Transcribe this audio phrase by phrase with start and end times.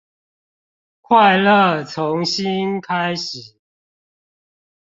[1.01, 3.55] 快樂從心開始